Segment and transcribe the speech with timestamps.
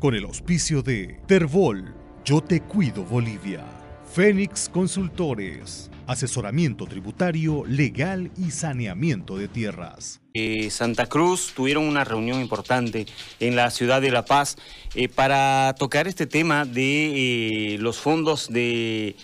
[0.00, 1.94] con el auspicio de Terbol,
[2.24, 3.62] Yo Te Cuido Bolivia,
[4.10, 10.22] Fénix Consultores, asesoramiento tributario, legal y saneamiento de tierras.
[10.32, 13.04] Eh, Santa Cruz tuvieron una reunión importante
[13.40, 14.56] en la ciudad de La Paz
[14.94, 19.16] eh, para tocar este tema de eh, los fondos de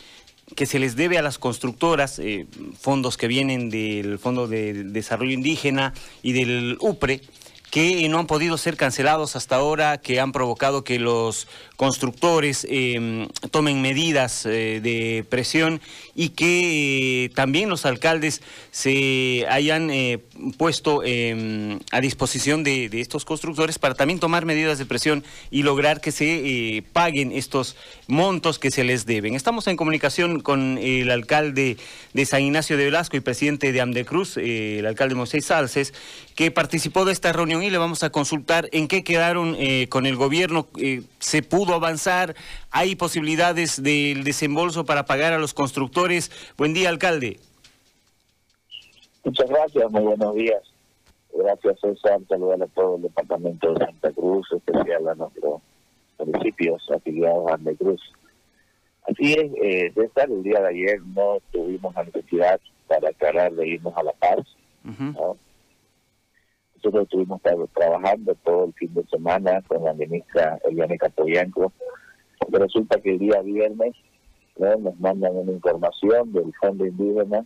[0.54, 2.20] que se les debe a las constructoras,
[2.78, 7.20] fondos que vienen del Fondo de Desarrollo Indígena y del UPRE,
[7.70, 13.28] que no han podido ser cancelados hasta ahora, que han provocado que los constructores em,
[13.50, 15.80] tomen medidas eh, de presión
[16.14, 20.18] y que eh, también los alcaldes se hayan eh,
[20.56, 26.00] puesto em, a disposición de, estos constructores para también tomar medidas de presión y lograr
[26.00, 29.34] que se paguen estos montos que se les deben.
[29.34, 31.76] Estamos en comunicación con el alcalde
[32.14, 35.92] de San Ignacio de Velasco y presidente de Amdecruz, el alcalde Moisés Salces,
[36.34, 39.56] que participó de esta reunión y le vamos a consultar en qué quedaron
[39.88, 40.66] con el gobierno.
[41.18, 42.34] ¿Se pudo avanzar?
[42.70, 46.30] ¿Hay posibilidades del desembolso para pagar a los constructores?
[46.56, 47.38] Buen día, alcalde.
[49.24, 50.62] Muchas gracias, muy buenos días.
[51.36, 52.20] Gracias, César.
[52.28, 55.60] Saludar a todo el departamento de Santa Cruz, especial a nuestros
[56.18, 58.00] municipios afiliados a Santa Cruz.
[59.08, 63.68] Así es, eh, César, el día de ayer no tuvimos la necesidad para aclarar de
[63.68, 64.46] irnos a La Paz.
[66.76, 67.40] Nosotros estuvimos
[67.72, 71.72] trabajando todo el fin de semana con la ministra Eliane Capoyanco.
[72.48, 73.94] Resulta que el día viernes
[74.58, 77.44] nos mandan una información del Fondo Indígena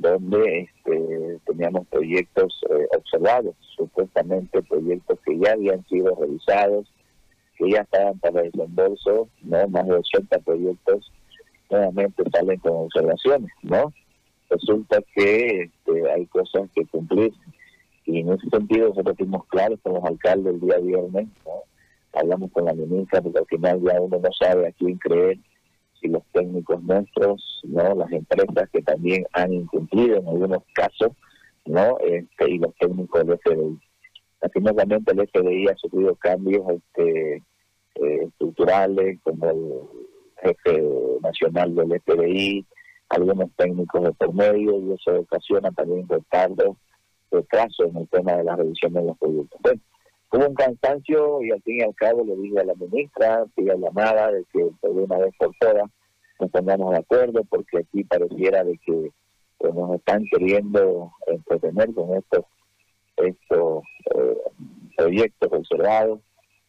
[0.00, 6.90] donde este, teníamos proyectos eh, observados, supuestamente proyectos que ya habían sido revisados,
[7.56, 9.68] que ya estaban para desembolso, ¿no?
[9.68, 11.12] más de 80 proyectos
[11.68, 13.92] nuevamente salen con observaciones, ¿no?
[14.48, 17.32] Resulta que este, hay cosas que cumplir
[18.10, 21.28] y en ese sentido nosotros fuimos claros con los alcaldes el día viernes,
[22.12, 25.38] hablamos con la ministra, porque al final ya uno no sabe a quién creer,
[26.00, 31.12] si los técnicos nuestros, no las empresas que también han incumplido en algunos casos,
[31.66, 33.78] no este, y los técnicos del FDI.
[34.42, 39.72] Lastimosamente el FDI ha sufrido cambios este, eh, estructurales, como el
[40.42, 40.82] jefe
[41.22, 42.66] nacional del FDI,
[43.10, 46.76] algunos técnicos de por medio, y eso ocasiona también retardos
[47.30, 49.60] retraso en el tema de la revisión de los proyectos.
[49.62, 49.80] Bueno,
[50.32, 53.76] hubo un cansancio y al fin y al cabo le dije a la ministra, la
[53.76, 55.90] llamada de que de una vez por todas
[56.40, 59.10] nos pongamos de acuerdo porque aquí pareciera de que
[59.58, 62.44] pues, nos están queriendo entretener con estos
[63.16, 64.38] estos eh,
[64.96, 66.20] proyectos observados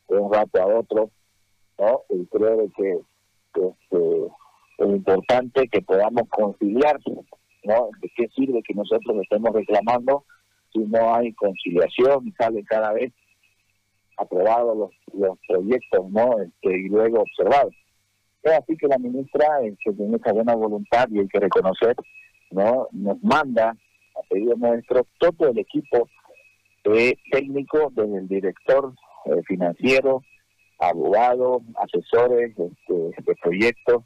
[0.10, 1.10] de un rato a otro,
[1.80, 2.02] ¿no?
[2.10, 3.00] Y creo que,
[3.54, 4.26] este,
[4.78, 7.00] es importante que podamos conciliar,
[7.64, 7.90] ¿no?
[8.02, 10.26] ¿De qué sirve que nosotros estemos reclamando
[10.74, 13.12] si no hay conciliación y salen cada vez
[14.18, 17.74] aprobados los, los proyectos no este, y luego observados.
[18.44, 19.48] Es así que la ministra,
[19.84, 21.96] que tiene esa buena voluntad y hay que reconocer,
[22.52, 26.10] no nos manda a pedido nuestro todo el equipo
[26.86, 28.94] eh, técnico, desde el director
[29.26, 30.24] eh, financiero,
[30.80, 34.04] abogados, asesores este, de proyectos,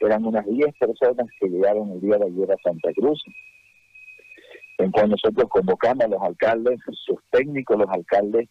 [0.00, 3.22] eran unas 10 personas que llegaron el día de ayer a Santa Cruz
[4.78, 8.48] en cual nosotros convocamos a los alcaldes, sus técnicos, los alcaldes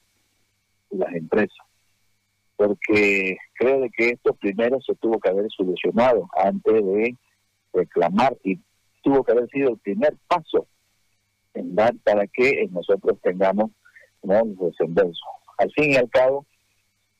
[0.91, 1.65] y las empresas.
[2.57, 7.15] Porque creo que esto primero se tuvo que haber solucionado antes de
[7.73, 8.59] reclamar y
[9.03, 10.67] tuvo que haber sido el primer paso
[11.53, 13.71] en dar para que nosotros tengamos
[14.23, 14.41] ¿no?
[14.43, 15.25] desembolso.
[15.57, 16.45] Al fin y al cabo,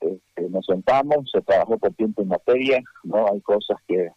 [0.01, 4.09] este, nos sentamos, se trabajó por tiempo en materia, no hay cosas que,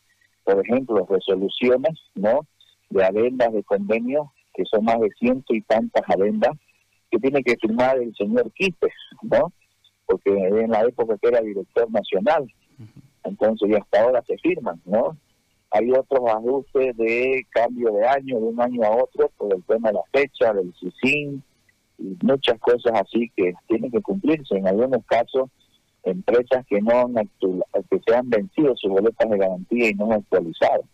[0.45, 2.47] por ejemplo, resoluciones, no,
[2.91, 4.27] de adendas de convenios
[4.61, 6.53] que son más de ciento y tantas adendas,
[7.11, 9.53] que tiene que firmar el señor Quipes, ¿no?
[10.05, 12.47] Porque en la época que era director nacional,
[13.25, 15.17] entonces y hasta ahora se firman, ¿no?
[15.71, 19.89] Hay otros ajustes de cambio de año, de un año a otro, por el tema
[19.89, 21.43] de la fecha, del CICIN,
[21.99, 24.57] y muchas cosas así que tienen que cumplirse.
[24.57, 25.49] En algunos casos,
[26.03, 30.13] empresas que no han que se han vencido sus boletas de garantía y no han
[30.15, 30.85] actualizado.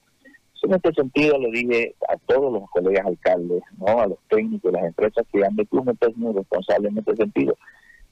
[0.66, 4.82] En este sentido le dije a todos los colegas alcaldes, no a los técnicos las
[4.82, 7.56] empresas que han de club muy responsables en este sentido.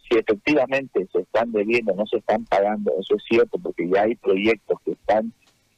[0.09, 4.15] Si efectivamente se están debiendo, no se están pagando, eso es cierto, porque ya hay
[4.15, 5.33] proyectos que están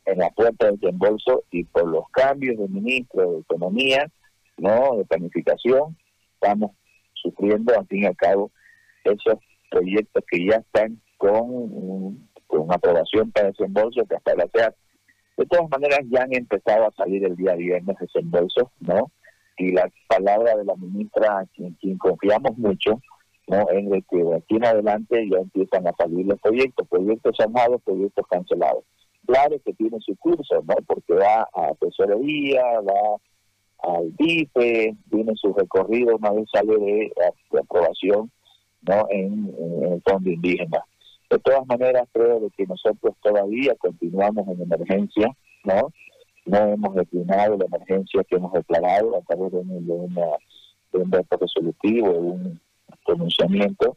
[0.04, 4.10] en la puerta del desembolso y por los cambios de ministro de Economía,
[4.58, 5.96] no de planificación,
[6.34, 6.72] estamos
[7.14, 8.50] sufriendo al fin y al cabo
[9.02, 9.38] esos
[9.70, 14.74] proyectos que ya están con, con aprobación para desembolso que hasta la SEAT
[15.36, 19.10] de todas maneras, ya han empezado a salir el día viernes desembolsos, ¿no?
[19.58, 23.00] Y la palabra de la ministra, a quien, confiamos mucho,
[23.46, 23.70] ¿no?
[23.70, 27.80] en el que de aquí en adelante ya empiezan a salir los proyectos, proyectos llamados,
[27.82, 28.84] proyectos cancelados.
[29.26, 30.74] Claro que tiene su curso, ¿no?
[30.86, 33.16] porque va a tesorería, va
[33.94, 37.12] al DIPE, tiene su recorrido una vez sale de,
[37.58, 38.30] aprobación
[38.82, 39.06] ¿no?
[39.10, 39.54] En,
[39.92, 40.84] el fondo indígena.
[41.30, 45.92] De todas maneras, creo que nosotros todavía continuamos en emergencia, ¿no?
[46.44, 50.26] No hemos declinado la emergencia que hemos declarado a través de, un, de, una,
[50.92, 52.60] de un resolutivo, de un
[53.04, 53.96] pronunciamiento.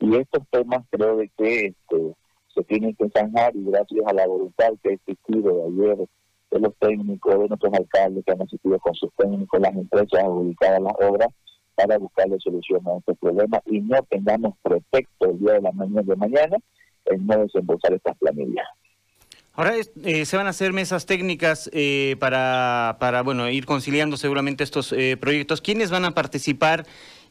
[0.00, 2.14] Y estos temas creo de que este,
[2.54, 6.08] se tienen que zanjar y gracias a la voluntad que ha existido de ayer
[6.50, 10.80] de los técnicos, de nuestros alcaldes que han asistido con sus técnicos, las empresas ubicadas
[10.80, 11.28] las obras,
[11.74, 16.02] para buscarle solución a este problema y no tengamos pretexto el día de la mañana
[16.02, 16.56] de mañana
[17.06, 18.66] en no desembolsar estas planillas.
[19.56, 19.74] Ahora
[20.04, 24.92] eh, se van a hacer mesas técnicas eh, para, para bueno ir conciliando seguramente estos
[24.92, 25.60] eh, proyectos.
[25.60, 26.86] ¿Quiénes van a participar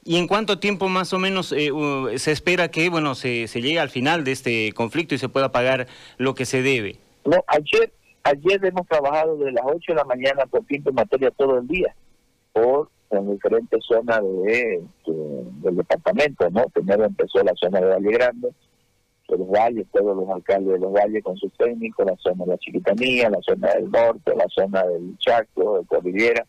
[0.06, 3.89] y en cuánto tiempo más o menos se espera que bueno se, se llegue al
[3.89, 5.88] final de este conflicto y se pueda pagar
[6.18, 6.98] lo que se debe?
[7.25, 7.92] No, ayer
[8.24, 11.68] ayer hemos trabajado desde las 8 de la mañana por tiempo en materia todo el
[11.68, 11.94] día
[12.54, 16.65] por en diferentes zonas de, del departamento, ¿no?
[16.69, 18.50] Primero empezó la zona de Valle Grande,
[19.30, 22.51] de los valles, todos los alcaldes de los valles con sus técnicos, la zona de
[22.51, 26.45] la Chiquitanía, la zona del norte, la zona del Chaco, de Cordillera.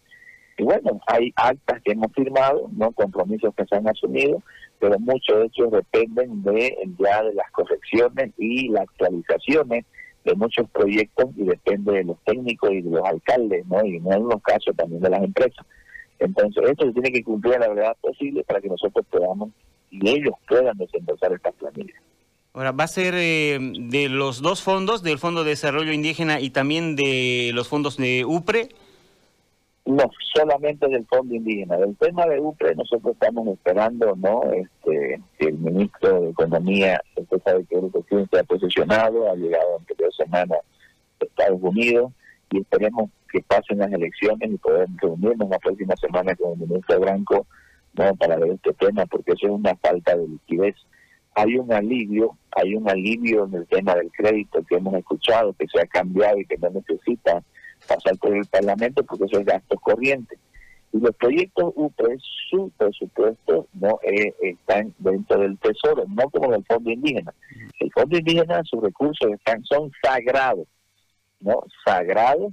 [0.56, 4.42] Y bueno, hay actas que hemos firmado, no compromisos que se han asumido,
[4.78, 9.84] pero muchos de ellos dependen de ya de las correcciones y las actualizaciones
[10.24, 13.84] de muchos proyectos y depende de los técnicos y de los alcaldes, ¿no?
[13.84, 15.66] Y en algunos casos también de las empresas.
[16.18, 19.50] Entonces, esto se tiene que cumplir a la verdad posible para que nosotros podamos
[19.90, 22.00] y ellos puedan desembolsar estas planillas.
[22.52, 26.50] Ahora, ¿va a ser eh, de los dos fondos, del Fondo de Desarrollo Indígena y
[26.50, 28.68] también de los fondos de UPRE?
[29.86, 31.76] No, solamente del Fondo Indígena.
[31.76, 34.44] Del tema de UPRE nosotros estamos esperando, ¿no?
[34.52, 39.34] Este, que el ministro de Economía, usted sabe que el presidente se ha posicionado, ha
[39.34, 40.58] llegado en dos semanas
[41.20, 42.12] a Estados Unidos
[42.50, 47.00] y esperemos que pasen las elecciones y poder reunirnos la próxima semana con el ministro
[47.00, 47.46] Branco
[47.94, 48.14] ¿no?
[48.14, 50.76] para ver este tema, porque eso es una falta de liquidez.
[51.34, 55.66] Hay un alivio, hay un alivio en el tema del crédito que hemos escuchado, que
[55.66, 57.42] se ha cambiado y que no necesita
[57.88, 60.38] pasar por el Parlamento porque eso es gasto corriente.
[60.92, 62.16] Y los proyectos UPRE,
[62.50, 67.34] su presupuesto no eh, están dentro del Tesoro, no como el Fondo Indígena.
[67.80, 70.68] El Fondo Indígena, sus recursos están son sagrados,
[71.40, 71.64] ¿no?
[71.84, 72.52] Sagrados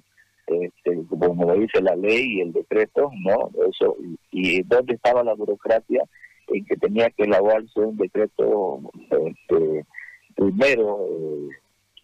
[0.51, 3.51] este, como lo dice la ley y el decreto, ¿no?
[3.69, 3.95] Eso,
[4.31, 6.03] y, dónde estaba la burocracia
[6.47, 9.85] en que tenía que elaborarse un decreto este,
[10.35, 11.49] primero eh,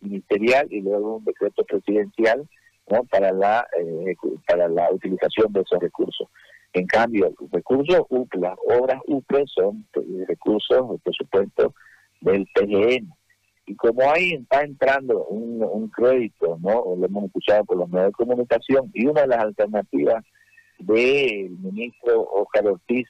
[0.01, 2.47] ministerial y luego un decreto presidencial,
[2.89, 3.03] ¿no?
[3.05, 4.15] Para la eh,
[4.47, 6.27] para la utilización de esos recursos.
[6.73, 11.73] En cambio, los recursos UPLA, obras UPLA son eh, recursos, de presupuesto
[12.21, 13.11] del PGN,
[13.67, 16.95] y como ahí está entrando un, crédito, ¿no?
[16.95, 20.23] Lo hemos escuchado por los medios de comunicación, y una de las alternativas
[20.79, 23.07] del ministro Oscar Ortiz,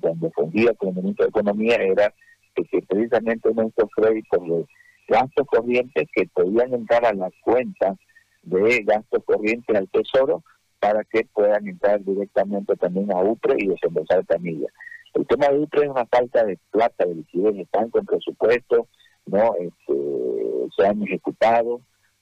[0.00, 2.14] cuando fungía como ministro de Economía, era
[2.54, 4.66] que precisamente nuestros créditos de
[5.08, 7.96] gastos corrientes que podían entrar a las cuentas
[8.42, 10.42] de gastos corrientes al Tesoro
[10.80, 14.72] para que puedan entrar directamente también a UPRE y desembolsar tamillas.
[15.14, 18.86] El tema de UPRE es una falta de plata, de liquidez, están con presupuesto,
[19.28, 19.94] no este,
[20.76, 21.80] se han ejecutado.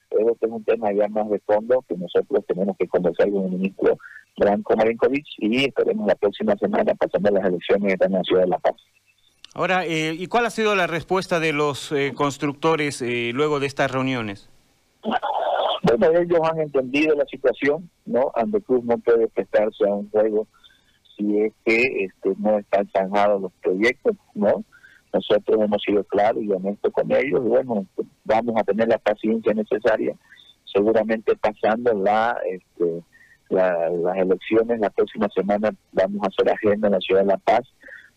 [0.09, 3.45] Pero este es un tema ya más de fondo que nosotros tenemos que conversar con
[3.45, 3.97] el ministro
[4.37, 8.59] Branco Marinkovic y esperemos la próxima semana pasando las elecciones en la ciudad de La
[8.59, 8.75] Paz.
[9.53, 13.65] Ahora, eh, ¿y cuál ha sido la respuesta de los eh, constructores eh, luego de
[13.65, 14.49] estas reuniones?
[15.01, 18.31] Bueno, ellos han entendido la situación, ¿no?
[18.35, 20.47] Andecruz no puede prestarse a un juego
[21.15, 24.63] si es que este, no están zanjados los proyectos, ¿no?
[25.13, 27.41] Nosotros hemos sido claros y honestos con ellos.
[27.43, 27.85] Bueno,
[28.25, 30.15] vamos a tener la paciencia necesaria,
[30.65, 33.03] seguramente pasando la, este,
[33.49, 37.61] las elecciones la próxima semana vamos a hacer agenda en la ciudad de La Paz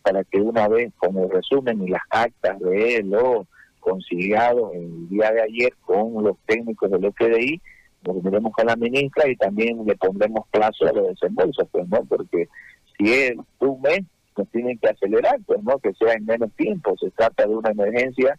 [0.02, 3.46] para que una vez con el resumen y las actas de lo
[3.80, 7.60] conciliado el día de ayer con los técnicos del FDI,
[8.06, 12.04] nos veremos con la ministra y también le pondremos plazo a los desembolsos, pues no,
[12.04, 12.48] porque
[12.96, 14.00] si es un mes,
[14.52, 16.96] tienen que acelerar, pues no que sea en menos tiempo.
[16.98, 18.38] Se trata de una emergencia,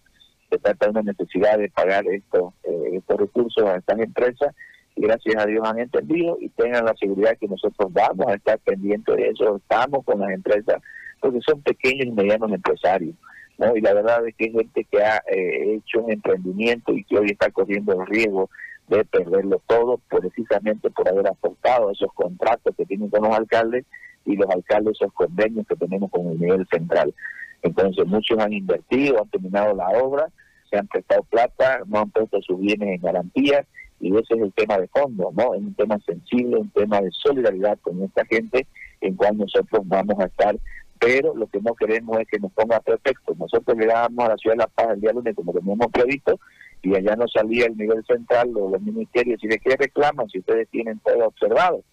[0.49, 4.55] se trata de una necesidad de pagar estos, eh, estos recursos a estas empresas
[4.95, 8.59] y gracias a Dios han entendido y tengan la seguridad que nosotros vamos a estar
[8.59, 10.81] pendientes de eso, estamos con las empresas,
[11.19, 13.15] porque son pequeños y medianos empresarios.
[13.57, 13.75] ¿no?
[13.75, 17.17] Y la verdad es que hay gente que ha eh, hecho un emprendimiento y que
[17.17, 18.49] hoy está corriendo el riesgo
[18.87, 23.85] de perderlo todo precisamente por haber aportado esos contratos que tienen con los alcaldes
[24.25, 27.13] y los alcaldes esos convenios que tenemos con el nivel central.
[27.61, 30.27] Entonces muchos han invertido, han terminado la obra,
[30.69, 33.65] se han prestado plata, no han puesto sus bienes en garantía
[33.99, 35.53] y ese es el tema de fondo, ¿no?
[35.53, 38.65] Es un tema sensible, un tema de solidaridad con esta gente
[39.01, 40.57] en cual nosotros vamos a estar,
[40.99, 43.35] pero lo que no queremos es que nos ponga perfecto.
[43.37, 46.39] Nosotros llegamos a la ciudad de La Paz el día lunes como teníamos previsto
[46.83, 50.39] y allá no salía el nivel central o los ministerios y de qué reclaman si
[50.39, 51.83] ustedes tienen todo observado.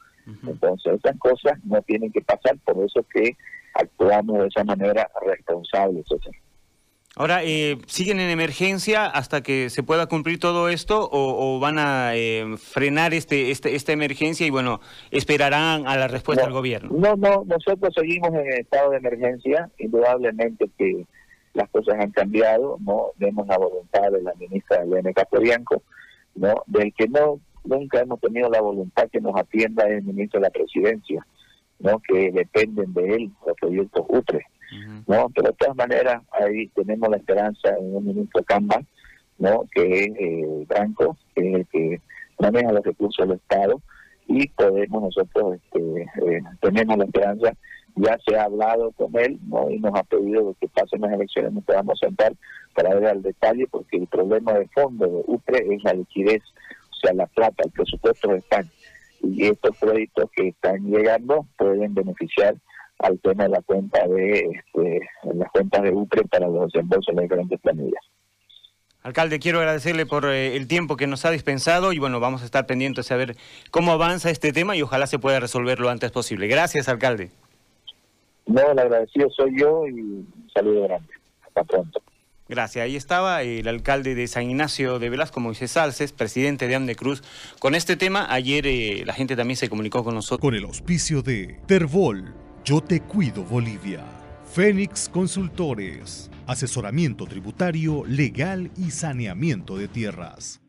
[0.47, 3.37] Entonces esas cosas no tienen que pasar, por eso que
[3.75, 6.03] actuamos de esa manera responsable.
[7.17, 12.15] Ahora, eh, ¿siguen en emergencia hasta que se pueda cumplir todo esto o, van a
[12.15, 14.81] eh, frenar este, este, esta emergencia y, bueno,
[15.11, 16.91] esperarán a la respuesta del gobierno?
[16.93, 19.69] No, no, nosotros seguimos en estado de emergencia.
[19.79, 21.07] Indudablemente que
[21.55, 23.07] las cosas han cambiado, ¿no?
[23.17, 25.83] Vemos la voluntad de la ministra Elena Capobianco,
[26.37, 26.63] ¿no?
[26.67, 30.51] Del que no nunca hemos tenido la voluntad que nos atienda el ministro de la
[30.51, 31.25] presidencia,
[31.79, 32.01] ¿no?
[32.01, 34.45] Que dependen de él los proyectos UTRE.
[35.07, 35.31] ¿no?
[35.35, 38.83] Pero de todas maneras, ahí tenemos la esperanza en un ministro Camba,
[39.39, 39.65] ¿no?
[39.73, 42.01] Que es eh, Branco, que es el que
[42.39, 43.81] maneja los recursos del Estado,
[44.27, 47.53] y podemos nosotros, este, eh, tenemos la esperanza,
[47.97, 49.71] ya se ha hablado con él, ¿no?
[49.71, 52.35] Y nos ha pedido que pasen las elecciones, nos podamos sentar
[52.75, 56.43] para ver al detalle, porque el problema de fondo de UPRE es la liquidez,
[56.99, 58.71] o sea, la plata, el presupuesto de España.
[59.23, 62.55] Y estos créditos que están llegando pueden beneficiar
[62.99, 65.01] al tema de la cuenta de este,
[65.35, 68.03] las cuentas de UPRE para los desembolsos de las diferentes planillas.
[69.03, 72.45] Alcalde, quiero agradecerle por eh, el tiempo que nos ha dispensado y bueno, vamos a
[72.45, 73.37] estar pendientes a ver
[73.71, 76.49] cómo avanza este tema y ojalá se pueda resolver lo antes posible.
[76.49, 77.31] Gracias, alcalde.
[78.47, 81.13] No, el agradecido soy yo y un saludo grande.
[81.47, 82.03] Hasta pronto.
[82.49, 82.83] Gracias.
[82.85, 87.23] Ahí estaba el alcalde de San Ignacio de Velasco, Moisés Salces, presidente de Ande Cruz.
[87.59, 90.41] Con este tema, ayer eh, la gente también se comunicó con nosotros.
[90.41, 92.35] Con el auspicio de Terbol
[92.69, 94.05] yo te cuido Bolivia.
[94.53, 96.31] Fénix Consultores.
[96.47, 100.61] Asesoramiento tributario, legal y saneamiento de tierras.